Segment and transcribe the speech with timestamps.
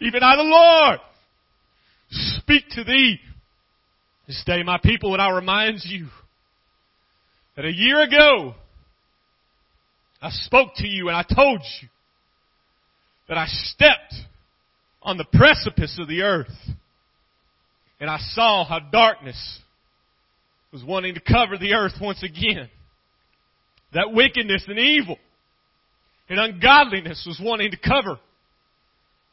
[0.00, 1.00] Even I, the Lord,
[2.10, 3.18] speak to thee.
[4.26, 6.06] This day, my people, and I remind you
[7.56, 8.54] that a year ago,
[10.22, 11.88] I spoke to you and I told you
[13.28, 14.14] that I stepped
[15.02, 16.54] on the precipice of the earth
[17.98, 19.60] and I saw how darkness
[20.72, 22.68] was wanting to cover the earth once again.
[23.92, 25.16] That wickedness and evil
[26.28, 28.18] and ungodliness was wanting to cover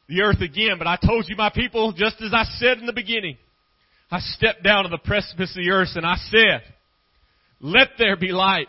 [0.08, 0.78] the earth again.
[0.78, 3.36] But I told you, my people, just as I said in the beginning,
[4.10, 6.62] I stepped down to the precipice of the earth and I said,
[7.60, 8.68] let there be light.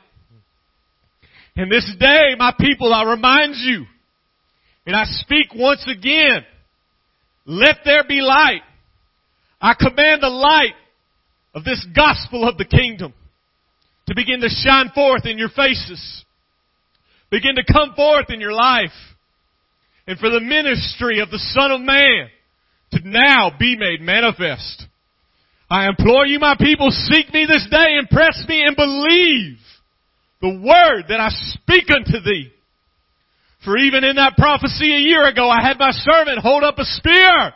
[1.56, 3.86] And this day, my people, I remind you,
[4.86, 6.46] and I speak once again,
[7.46, 8.62] let there be light.
[9.62, 10.74] I command the light
[11.54, 13.14] of this gospel of the kingdom
[14.08, 16.26] to begin to shine forth in your faces.
[17.32, 18.96] Begin to come forth in your life.
[20.08, 22.30] And for the ministry of the Son of Man
[22.92, 24.86] to now be made manifest.
[25.70, 29.58] I implore you, my people, seek me this day impress me and believe
[30.42, 32.52] the word that I speak unto thee.
[33.64, 36.86] For even in that prophecy a year ago, I had my servant hold up a
[36.86, 37.54] spear.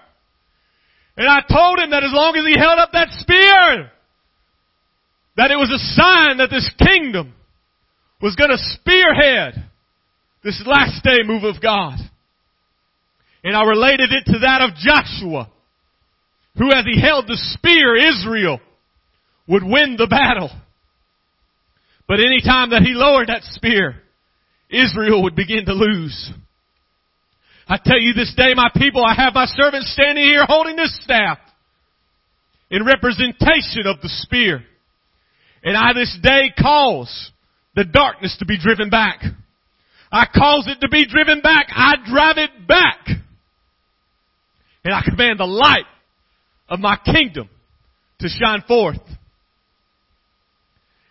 [1.16, 3.92] And I told him that as long as he held up that spear,
[5.38, 7.34] that it was a sign that this kingdom
[8.22, 9.70] was going to spearhead
[10.44, 11.98] this last day move of God.
[13.44, 15.52] And I related it to that of Joshua,
[16.58, 18.60] who as he held the spear, Israel
[19.48, 20.50] would win the battle.
[22.08, 24.02] But any time that he lowered that spear,
[24.70, 26.32] Israel would begin to lose.
[27.68, 30.98] I tell you this day, my people, I have my servant standing here holding this
[31.04, 31.38] staff
[32.70, 34.64] in representation of the spear.
[35.64, 37.32] And I this day cause
[37.76, 39.22] the darkness to be driven back.
[40.12, 41.68] I cause it to be driven back.
[41.70, 43.08] I drive it back.
[44.84, 45.86] And I command the light
[46.68, 47.50] of my kingdom
[48.20, 49.00] to shine forth.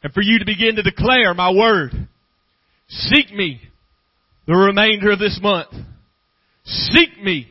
[0.02, 1.92] And for you to begin to declare my word.
[2.88, 3.60] Seek me
[4.46, 5.72] the remainder of this month.
[6.64, 7.48] Seek me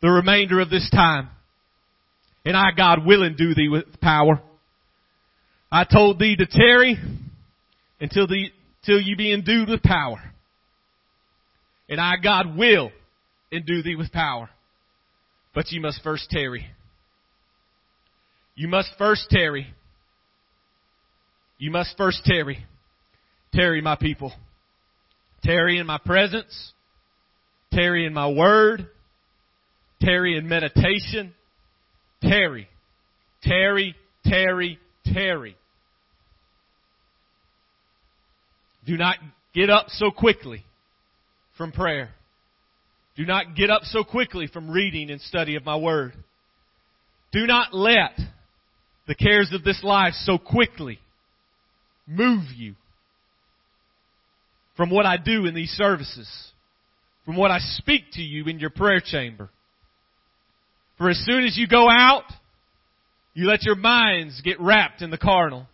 [0.00, 1.28] the remainder of this time.
[2.44, 4.40] And I, God, will endue thee with power.
[5.70, 6.96] I told thee to tarry
[8.00, 8.50] until the,
[8.84, 10.18] till you be endued with power.
[11.88, 12.90] And I, God, will
[13.52, 14.50] endue thee with power.
[15.54, 16.66] But you must first tarry.
[18.54, 19.66] You must first tarry.
[21.58, 22.64] You must first tarry.
[23.54, 24.32] Tarry, my people.
[25.44, 26.72] Tarry in my presence.
[27.72, 28.86] Tarry in my word.
[30.00, 31.34] Tarry in meditation.
[32.20, 32.68] Tarry.
[33.42, 35.56] Tarry, tarry, tarry.
[38.86, 39.16] Do not
[39.54, 40.64] get up so quickly
[41.56, 42.10] from prayer.
[43.16, 46.14] Do not get up so quickly from reading and study of my word.
[47.32, 48.18] Do not let
[49.06, 50.98] the cares of this life so quickly
[52.06, 52.74] move you
[54.76, 56.28] from what I do in these services,
[57.24, 59.48] from what I speak to you in your prayer chamber.
[60.98, 62.24] For as soon as you go out,
[63.34, 65.66] you let your minds get wrapped in the carnal.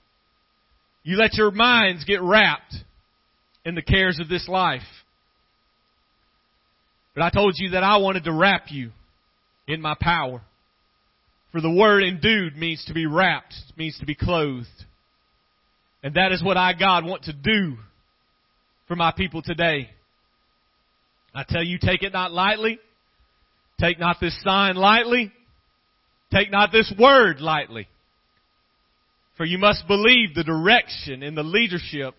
[1.03, 2.75] You let your minds get wrapped
[3.65, 4.83] in the cares of this life.
[7.15, 8.93] But I told you that I wanted to wrap you
[9.67, 10.43] in my power.
[11.51, 14.67] For the word endued means to be wrapped, means to be clothed.
[16.03, 17.77] And that is what I, God, want to do
[18.87, 19.91] for my people today.
[21.35, 22.79] I tell you, take it not lightly.
[23.81, 25.33] Take not this sign lightly.
[26.33, 27.89] Take not this word lightly.
[29.37, 32.15] For you must believe the direction and the leadership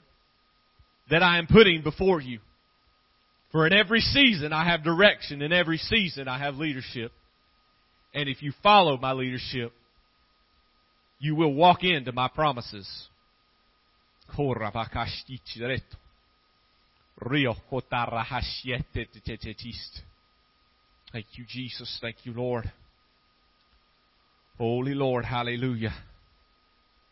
[1.09, 2.39] that I am putting before you.
[3.51, 7.11] For in every season I have direction, in every season I have leadership.
[8.13, 9.73] And if you follow my leadership,
[11.19, 12.87] you will walk into my promises.
[21.11, 21.97] Thank you, Jesus.
[22.01, 22.71] Thank you, Lord.
[24.57, 25.25] Holy Lord.
[25.25, 25.93] Hallelujah.